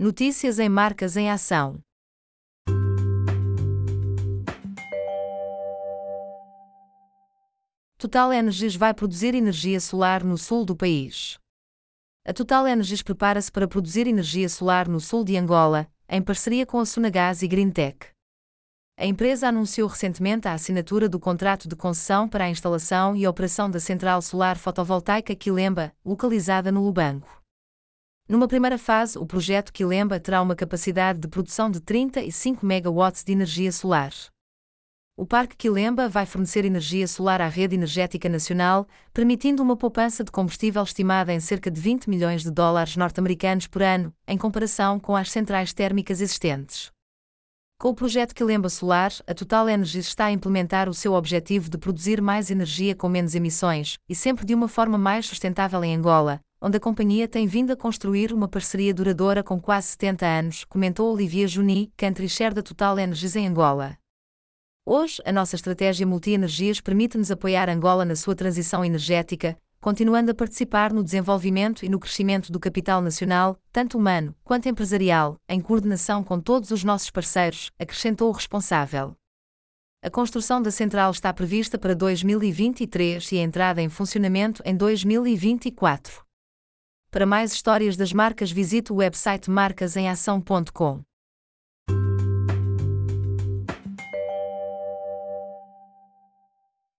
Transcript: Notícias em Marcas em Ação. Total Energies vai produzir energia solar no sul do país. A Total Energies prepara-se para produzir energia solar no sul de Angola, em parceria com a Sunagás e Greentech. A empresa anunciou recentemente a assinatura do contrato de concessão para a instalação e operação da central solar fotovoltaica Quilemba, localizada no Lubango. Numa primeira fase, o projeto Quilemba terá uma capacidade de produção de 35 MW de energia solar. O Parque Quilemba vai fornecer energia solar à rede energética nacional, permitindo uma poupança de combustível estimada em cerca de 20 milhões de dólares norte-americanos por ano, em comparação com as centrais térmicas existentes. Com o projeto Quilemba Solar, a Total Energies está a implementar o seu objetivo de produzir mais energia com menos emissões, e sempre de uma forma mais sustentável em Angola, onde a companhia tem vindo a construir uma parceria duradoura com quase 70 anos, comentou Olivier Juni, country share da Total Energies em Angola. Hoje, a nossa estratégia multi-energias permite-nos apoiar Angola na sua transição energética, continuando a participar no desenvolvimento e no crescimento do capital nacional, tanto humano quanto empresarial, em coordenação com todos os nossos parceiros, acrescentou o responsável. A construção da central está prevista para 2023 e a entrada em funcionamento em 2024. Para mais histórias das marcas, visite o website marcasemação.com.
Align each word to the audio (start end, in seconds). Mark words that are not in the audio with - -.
Notícias 0.00 0.60
em 0.60 0.68
Marcas 0.68 1.16
em 1.16 1.28
Ação. 1.28 1.80
Total 7.98 8.32
Energies 8.32 8.76
vai 8.76 8.94
produzir 8.94 9.34
energia 9.34 9.80
solar 9.80 10.22
no 10.22 10.38
sul 10.38 10.64
do 10.64 10.76
país. 10.76 11.36
A 12.24 12.32
Total 12.32 12.68
Energies 12.68 13.02
prepara-se 13.02 13.50
para 13.50 13.66
produzir 13.66 14.06
energia 14.06 14.48
solar 14.48 14.86
no 14.86 15.00
sul 15.00 15.24
de 15.24 15.36
Angola, 15.36 15.88
em 16.08 16.22
parceria 16.22 16.64
com 16.64 16.78
a 16.78 16.86
Sunagás 16.86 17.42
e 17.42 17.48
Greentech. 17.48 18.06
A 18.96 19.04
empresa 19.04 19.48
anunciou 19.48 19.88
recentemente 19.88 20.46
a 20.46 20.52
assinatura 20.52 21.08
do 21.08 21.18
contrato 21.18 21.68
de 21.68 21.74
concessão 21.74 22.28
para 22.28 22.44
a 22.44 22.48
instalação 22.48 23.16
e 23.16 23.26
operação 23.26 23.68
da 23.68 23.80
central 23.80 24.22
solar 24.22 24.58
fotovoltaica 24.58 25.34
Quilemba, 25.34 25.92
localizada 26.04 26.70
no 26.70 26.84
Lubango. 26.84 27.37
Numa 28.28 28.46
primeira 28.46 28.76
fase, 28.76 29.18
o 29.18 29.24
projeto 29.24 29.72
Quilemba 29.72 30.20
terá 30.20 30.42
uma 30.42 30.54
capacidade 30.54 31.18
de 31.18 31.26
produção 31.26 31.70
de 31.70 31.80
35 31.80 32.66
MW 32.66 33.24
de 33.24 33.32
energia 33.32 33.72
solar. 33.72 34.12
O 35.16 35.24
Parque 35.24 35.56
Quilemba 35.56 36.10
vai 36.10 36.26
fornecer 36.26 36.62
energia 36.66 37.08
solar 37.08 37.40
à 37.40 37.48
rede 37.48 37.74
energética 37.74 38.28
nacional, 38.28 38.86
permitindo 39.14 39.62
uma 39.62 39.78
poupança 39.78 40.22
de 40.22 40.30
combustível 40.30 40.82
estimada 40.82 41.32
em 41.32 41.40
cerca 41.40 41.70
de 41.70 41.80
20 41.80 42.10
milhões 42.10 42.42
de 42.42 42.50
dólares 42.50 42.96
norte-americanos 42.96 43.66
por 43.66 43.82
ano, 43.82 44.12
em 44.28 44.36
comparação 44.36 45.00
com 45.00 45.16
as 45.16 45.30
centrais 45.30 45.72
térmicas 45.72 46.20
existentes. 46.20 46.92
Com 47.80 47.88
o 47.88 47.94
projeto 47.94 48.34
Quilemba 48.34 48.68
Solar, 48.68 49.12
a 49.26 49.32
Total 49.32 49.68
Energies 49.70 50.08
está 50.08 50.26
a 50.26 50.32
implementar 50.32 50.86
o 50.88 50.94
seu 50.94 51.14
objetivo 51.14 51.70
de 51.70 51.78
produzir 51.78 52.20
mais 52.20 52.50
energia 52.50 52.94
com 52.94 53.08
menos 53.08 53.34
emissões, 53.34 53.96
e 54.06 54.14
sempre 54.14 54.44
de 54.44 54.54
uma 54.54 54.68
forma 54.68 54.98
mais 54.98 55.26
sustentável 55.26 55.82
em 55.82 55.96
Angola, 55.96 56.40
onde 56.60 56.76
a 56.76 56.80
companhia 56.80 57.28
tem 57.28 57.46
vindo 57.46 57.72
a 57.72 57.76
construir 57.76 58.32
uma 58.32 58.48
parceria 58.48 58.92
duradoura 58.92 59.42
com 59.42 59.60
quase 59.60 59.88
70 59.88 60.26
anos, 60.26 60.64
comentou 60.64 61.12
Olivier 61.12 61.46
Juni, 61.48 61.92
country 61.96 62.28
share 62.28 62.54
da 62.54 62.62
Total 62.62 62.98
Energies 62.98 63.36
em 63.36 63.46
Angola. 63.46 63.96
Hoje, 64.84 65.22
a 65.24 65.30
nossa 65.30 65.54
estratégia 65.54 66.06
multi-energias 66.06 66.80
permite-nos 66.80 67.30
apoiar 67.30 67.68
Angola 67.68 68.04
na 68.04 68.16
sua 68.16 68.34
transição 68.34 68.84
energética, 68.84 69.56
continuando 69.80 70.30
a 70.30 70.34
participar 70.34 70.92
no 70.92 71.04
desenvolvimento 71.04 71.84
e 71.84 71.88
no 71.88 72.00
crescimento 72.00 72.50
do 72.50 72.58
capital 72.58 73.00
nacional, 73.00 73.56
tanto 73.70 73.98
humano 73.98 74.34
quanto 74.42 74.68
empresarial, 74.68 75.36
em 75.48 75.60
coordenação 75.60 76.24
com 76.24 76.40
todos 76.40 76.70
os 76.70 76.82
nossos 76.82 77.10
parceiros, 77.10 77.70
acrescentou 77.78 78.28
o 78.30 78.32
responsável. 78.32 79.14
A 80.02 80.10
construção 80.10 80.62
da 80.62 80.70
central 80.70 81.10
está 81.10 81.32
prevista 81.32 81.76
para 81.76 81.94
2023 81.94 83.32
e 83.32 83.38
a 83.38 83.42
entrada 83.42 83.82
em 83.82 83.88
funcionamento 83.88 84.62
em 84.64 84.74
2024. 84.74 86.27
Para 87.10 87.24
mais 87.24 87.52
histórias 87.52 87.96
das 87.96 88.12
marcas, 88.12 88.50
visite 88.50 88.92
o 88.92 88.96
website 88.96 89.50
marcasemação.com. 89.50 91.07